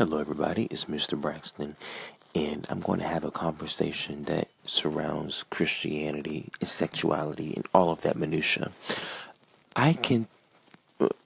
[0.00, 0.66] Hello, everybody.
[0.70, 1.20] It's Mr.
[1.20, 1.76] Braxton,
[2.34, 8.00] and I'm going to have a conversation that surrounds Christianity and sexuality and all of
[8.00, 8.72] that minutia.
[9.76, 10.26] I can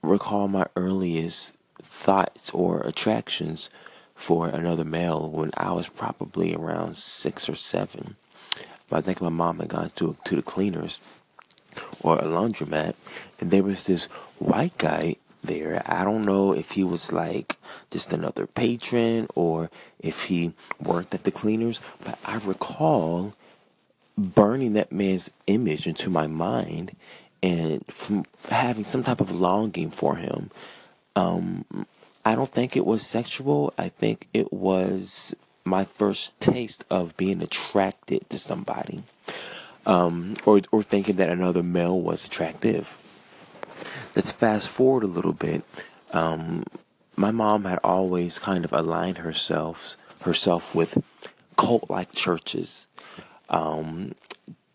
[0.01, 3.69] recall my earliest thoughts or attractions
[4.13, 8.17] for another male when I was probably around six or seven.
[8.89, 10.99] But I think my mom had gone to to the cleaners
[12.01, 12.95] or a laundromat,
[13.39, 14.07] and there was this
[14.37, 15.15] white guy
[15.45, 15.81] there.
[15.85, 17.57] I don't know if he was like
[17.91, 19.69] just another patron or
[19.99, 23.33] if he worked at the cleaners, but I recall
[24.17, 26.95] burning that man's image into my mind
[27.43, 30.51] and from having some type of longing for him.
[31.15, 31.65] Um,
[32.25, 33.73] I don't think it was sexual.
[33.77, 39.03] I think it was my first taste of being attracted to somebody,
[39.85, 42.97] um, or or thinking that another male was attractive.
[44.15, 45.63] Let's fast forward a little bit.
[46.11, 46.63] Um,
[47.17, 51.03] my mom had always kind of aligned herself herself with
[51.57, 52.87] cult-like churches.
[53.49, 54.13] Um,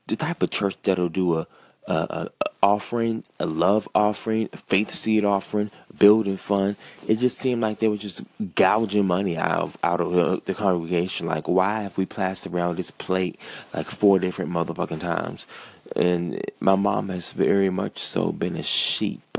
[0.07, 1.47] the type of church that'll do a,
[1.87, 2.29] a, a,
[2.63, 6.77] offering, a love offering, a faith seed offering, building fund.
[7.09, 8.23] It just seemed like they were just
[8.55, 11.27] gouging money out of out of the, the congregation.
[11.27, 13.41] Like, why have we plastered around this plate
[13.73, 15.47] like four different motherfucking times?
[15.97, 19.30] and my mom has very much so been a sheep.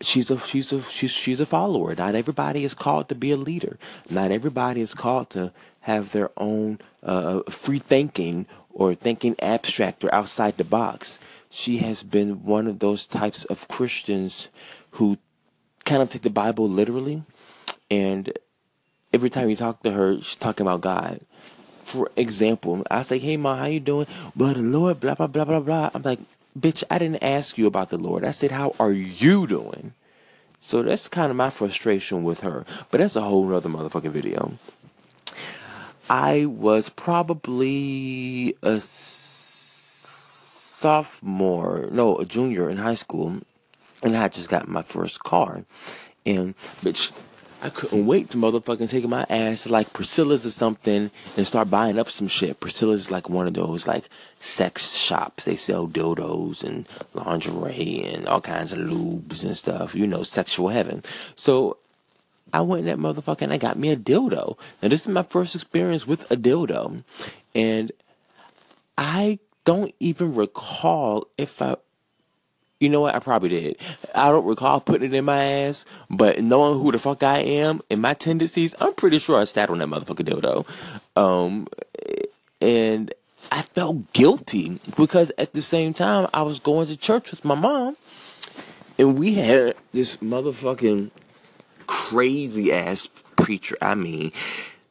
[0.00, 1.94] She's a she's a she's she's a follower.
[1.94, 3.78] Not everybody is called to be a leader.
[4.10, 5.52] Not everybody is called to
[5.82, 11.18] have their own uh, free thinking or thinking abstract or outside the box.
[11.48, 14.48] She has been one of those types of Christians
[14.92, 15.16] who
[15.84, 17.22] kind of take the Bible literally,
[17.90, 18.36] and
[19.14, 21.20] every time you talk to her, she's talking about God
[21.86, 25.60] for example, I say, "Hey, ma, how you doing?" But Lord, blah blah blah blah
[25.60, 25.90] blah.
[25.94, 26.18] I'm like,
[26.56, 28.24] "Bitch, I didn't ask you about the Lord.
[28.24, 29.92] I said, how are you doing?"
[30.60, 32.64] So that's kind of my frustration with her.
[32.90, 34.58] But that's a whole other motherfucking video.
[36.08, 38.80] I was probably a
[40.86, 43.40] sophomore, no, a junior in high school,
[44.02, 45.64] and I just got my first car.
[46.24, 47.12] And bitch,
[47.66, 51.68] I couldn't wait to motherfucking take my ass to like Priscilla's or something and start
[51.68, 52.60] buying up some shit.
[52.60, 55.46] Priscilla's like one of those like sex shops.
[55.46, 59.96] They sell dildos and lingerie and all kinds of lubes and stuff.
[59.96, 61.02] You know, sexual heaven.
[61.34, 61.78] So
[62.52, 64.56] I went in that motherfucker and I got me a dildo.
[64.80, 67.02] Now this is my first experience with a dildo.
[67.52, 67.90] And
[68.96, 71.74] I don't even recall if I
[72.80, 73.14] you know what?
[73.14, 73.76] I probably did.
[74.14, 77.80] I don't recall putting it in my ass, but knowing who the fuck I am
[77.90, 80.66] and my tendencies, I'm pretty sure I sat on that motherfucking dildo.
[81.20, 81.68] Um,
[82.60, 83.14] and
[83.50, 87.54] I felt guilty because at the same time I was going to church with my
[87.54, 87.96] mom,
[88.98, 91.10] and we had this motherfucking
[91.86, 93.76] crazy ass preacher.
[93.80, 94.32] I mean,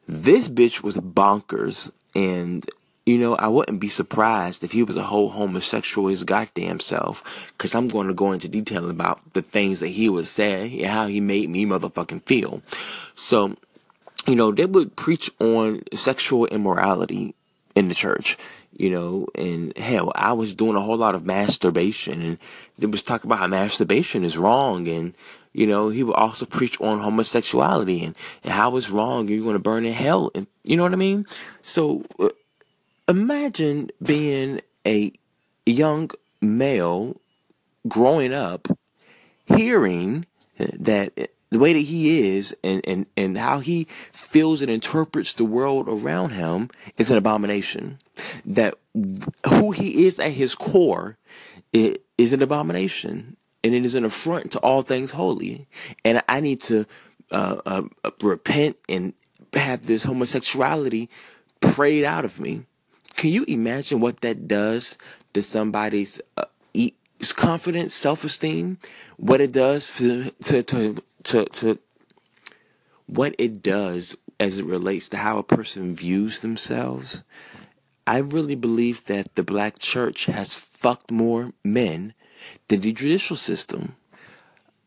[0.08, 2.66] this bitch was bonkers, and
[3.06, 7.24] you know, I wouldn't be surprised if he was a whole homosexual his goddamn self,
[7.56, 10.88] because I'm going to go into detail about the things that he would say and
[10.88, 12.64] how he made me motherfucking feel.
[13.14, 13.58] So,
[14.26, 17.36] you know, they would preach on sexual immorality
[17.76, 18.38] in the church,
[18.76, 22.38] you know, and hell, I was doing a whole lot of masturbation, and
[22.80, 25.14] they was talking about how masturbation is wrong, and
[25.54, 29.54] you know, he would also preach on homosexuality and, and how it's wrong, you're going
[29.54, 31.28] to burn in hell, and you know what I mean.
[31.62, 32.04] So.
[32.18, 32.30] Uh,
[33.08, 35.12] Imagine being a
[35.66, 36.10] young
[36.42, 37.16] male
[37.88, 38.68] growing up
[39.46, 40.26] hearing
[40.58, 45.46] that the way that he is and, and, and how he feels and interprets the
[45.46, 48.00] world around him is an abomination.
[48.44, 48.76] That
[49.48, 51.18] who he is at his core
[51.74, 55.68] it is an abomination and it is an affront to all things holy.
[56.04, 56.86] And I need to
[57.32, 57.82] uh, uh,
[58.22, 59.14] repent and
[59.54, 61.10] have this homosexuality
[61.60, 62.64] prayed out of me.
[63.16, 64.98] Can you imagine what that does
[65.34, 66.46] to somebody's uh,
[67.36, 68.78] confidence, self-esteem?
[69.18, 71.80] What it does to, to to to to
[73.08, 77.24] what it does as it relates to how a person views themselves?
[78.06, 82.14] I really believe that the black church has fucked more men
[82.68, 83.96] than the judicial system.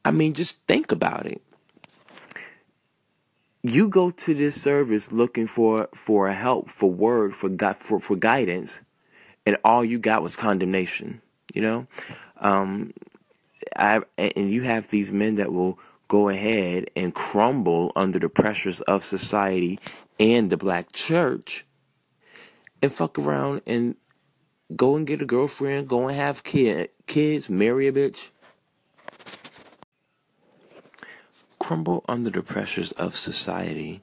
[0.05, 1.43] I mean, just think about it
[3.63, 8.17] you go to this service looking for for help for word for God for for
[8.17, 8.81] guidance,
[9.47, 11.21] and all you got was condemnation.
[11.55, 11.87] You know,
[12.39, 12.93] um,
[13.77, 18.81] I and you have these men that will go ahead and crumble under the pressures
[18.83, 19.79] of society
[20.19, 21.67] and the black church,
[22.81, 23.97] and fuck around and
[24.77, 28.31] go and get a girlfriend, go and have kid kids, marry a bitch
[31.69, 34.01] crumble under the pressures of society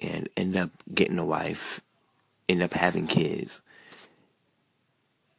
[0.00, 1.78] and end up getting a wife,
[2.48, 3.60] end up having kids,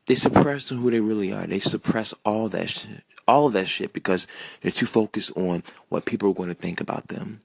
[0.05, 1.47] they suppress who they really are.
[1.47, 4.27] They suppress all that shit, all of that shit because
[4.61, 7.39] they're too focused on what people are going to think about them.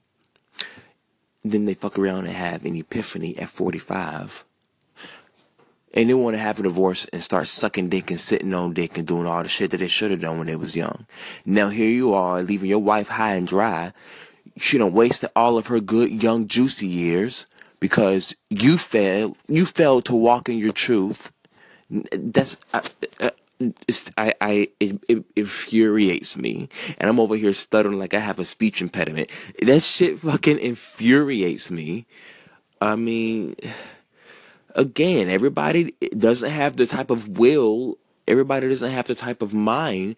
[1.43, 4.45] Then they fuck around and have an epiphany at 45.
[5.93, 8.97] And they want to have a divorce and start sucking dick and sitting on dick
[8.97, 11.07] and doing all the shit that they should have done when they was young.
[11.45, 13.93] Now here you are, leaving your wife high and dry.
[14.57, 17.47] She done wasted all of her good, young, juicy years
[17.79, 19.37] because you failed.
[19.47, 21.31] You failed to walk in your truth
[21.89, 22.81] that's uh,
[23.19, 23.31] uh,
[24.17, 28.45] I, I it, it, infuriates me, and I'm over here stuttering like I have a
[28.45, 29.29] speech impediment.
[29.61, 32.05] That shit fucking infuriates me.
[32.79, 33.55] I mean,
[34.75, 37.97] again, everybody doesn't have the type of will.
[38.27, 40.15] Everybody doesn't have the type of mind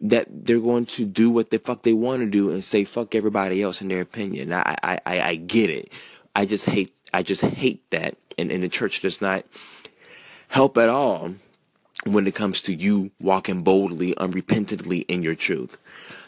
[0.00, 3.14] that they're going to do what the fuck they want to do and say fuck
[3.14, 4.52] everybody else in their opinion.
[4.52, 5.90] I, I, I, get it.
[6.36, 6.92] I just hate.
[7.12, 9.46] I just hate that, and, and the church does not
[10.48, 11.34] help at all
[12.06, 15.78] when it comes to you walking boldly, unrepentantly in your truth.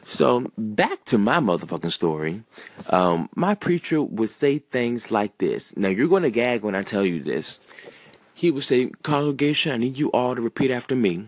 [0.08, 2.44] So back to my motherfucking story.
[2.90, 5.76] Um, my preacher would say things like this.
[5.76, 7.58] Now you're going to gag when I tell you this.
[8.32, 11.26] He would say, "Congregation, I need you all to repeat after me."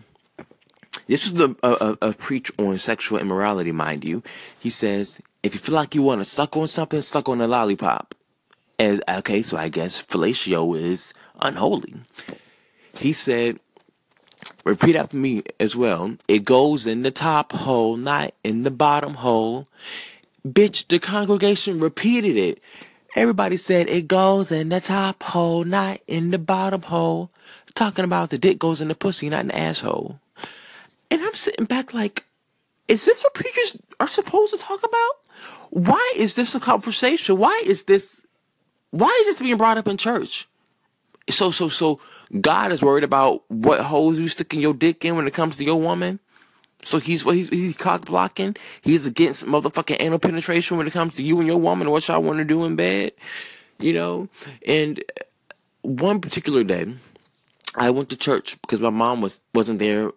[1.07, 4.23] This was the, a, a, a preach on sexual immorality, mind you.
[4.57, 7.47] He says, "If you feel like you want to suck on something, suck on a
[7.47, 8.15] lollipop."
[8.79, 11.95] And okay, so I guess fellatio is unholy.
[12.97, 13.59] He said,
[14.65, 16.17] repeat after me as well.
[16.27, 19.67] It goes in the top hole, not in the bottom hole.
[20.47, 22.61] Bitch, the congregation repeated it.
[23.15, 27.31] Everybody said it goes in the top hole, not in the bottom hole.
[27.73, 30.19] Talking about the dick goes in the pussy, not in the asshole.
[31.11, 32.25] And I'm sitting back like,
[32.87, 35.11] is this what preachers are supposed to talk about?
[35.69, 37.37] Why is this a conversation?
[37.37, 38.25] Why is this,
[38.91, 40.47] why is this being brought up in church?
[41.29, 41.99] So, so, so
[42.39, 45.63] God is worried about what holes you sticking your dick in when it comes to
[45.63, 46.19] your woman.
[46.83, 48.55] So he's what he's he's cock blocking.
[48.81, 51.89] He's against motherfucking anal penetration when it comes to you and your woman.
[51.89, 53.11] What y'all want to do in bed,
[53.79, 54.29] you know?
[54.65, 55.03] And
[55.81, 56.95] one particular day,
[57.75, 60.11] I went to church because my mom was wasn't there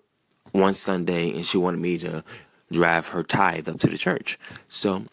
[0.53, 2.23] one Sunday, and she wanted me to
[2.71, 4.39] drive her tithe up to the church.
[4.69, 5.07] So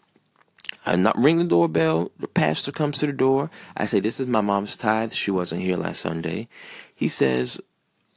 [0.86, 2.10] I not ring the doorbell.
[2.18, 3.50] The pastor comes to the door.
[3.76, 5.12] I say, "This is my mom's tithe.
[5.12, 6.48] She wasn't here last Sunday."
[7.00, 7.58] He says,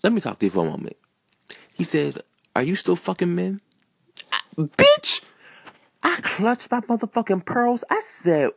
[0.03, 0.97] let me talk to you for a moment.
[1.73, 2.19] He says,
[2.53, 3.61] are you still fucking men?
[4.29, 5.21] I, bitch!
[6.03, 7.85] I clutched my motherfucking pearls.
[7.89, 8.49] I said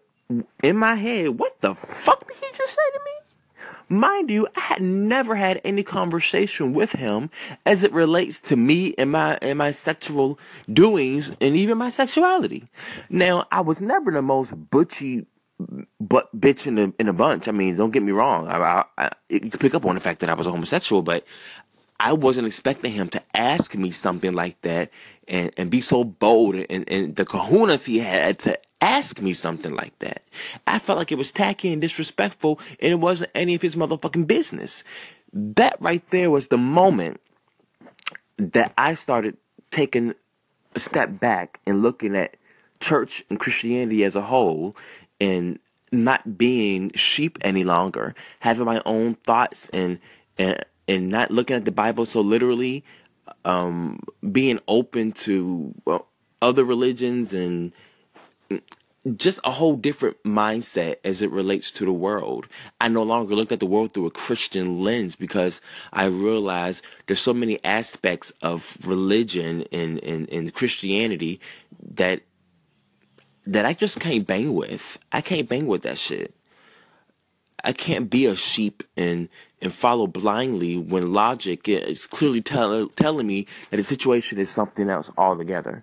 [0.64, 3.98] in my head, what the fuck did he just say to me?
[4.00, 7.30] Mind you, I had never had any conversation with him
[7.64, 12.68] as it relates to me and my and my sexual doings and even my sexuality.
[13.08, 15.26] Now, I was never the most butchy
[16.00, 17.48] but bitch in a in a bunch.
[17.48, 18.46] I mean, don't get me wrong.
[18.48, 21.02] I, I, I, you could pick up on the fact that I was a homosexual,
[21.02, 21.24] but
[21.98, 24.90] I wasn't expecting him to ask me something like that
[25.26, 29.74] and, and be so bold and, and the kahunas he had to ask me something
[29.74, 30.22] like that.
[30.66, 34.26] I felt like it was tacky and disrespectful and it wasn't any of his motherfucking
[34.26, 34.84] business.
[35.32, 37.20] That right there was the moment
[38.36, 39.38] that I started
[39.70, 40.14] taking
[40.74, 42.36] a step back and looking at
[42.80, 44.76] church and Christianity as a whole
[45.20, 45.58] and
[45.92, 49.98] not being sheep any longer, having my own thoughts and
[50.38, 52.84] and and not looking at the Bible so literally,
[53.44, 55.74] um, being open to
[56.40, 57.72] other religions and
[59.16, 62.46] just a whole different mindset as it relates to the world.
[62.80, 65.60] I no longer looked at the world through a Christian lens because
[65.92, 71.40] I realized there's so many aspects of religion and, and, and Christianity
[71.94, 72.22] that
[73.46, 74.98] that I just can't bang with.
[75.12, 76.34] I can't bang with that shit.
[77.62, 79.28] I can't be a sheep and
[79.60, 84.90] and follow blindly when logic is clearly tell, telling me that the situation is something
[84.90, 85.82] else altogether.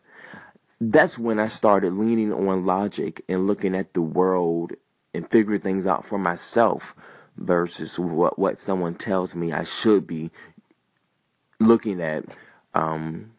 [0.79, 4.73] That's when I started leaning on logic and looking at the world
[5.13, 6.95] and figuring things out for myself
[7.35, 10.29] versus what what someone tells me I should be
[11.59, 12.25] looking at.
[12.75, 13.31] Um,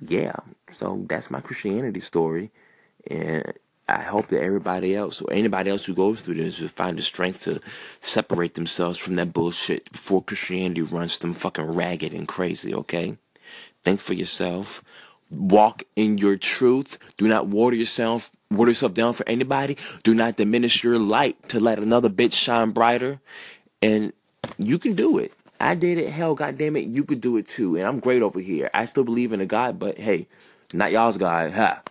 [0.00, 0.36] yeah,
[0.70, 2.50] so that's my Christianity story.
[3.10, 3.52] And
[3.88, 7.02] I hope that everybody else or anybody else who goes through this will find the
[7.02, 7.60] strength to
[8.00, 13.16] separate themselves from that bullshit before Christianity runs them fucking ragged and crazy, okay?
[13.84, 14.82] Think for yourself.
[15.30, 16.98] Walk in your truth.
[17.16, 19.76] Do not water yourself, water yourself down for anybody.
[20.02, 23.20] Do not diminish your light to let another bitch shine brighter.
[23.80, 24.12] And
[24.58, 25.32] you can do it.
[25.60, 26.10] I did it.
[26.10, 27.76] Hell, goddamn it, you could do it too.
[27.76, 28.70] And I'm great over here.
[28.74, 30.26] I still believe in a God, but hey,
[30.72, 31.52] not y'all's God.
[31.52, 31.82] Ha.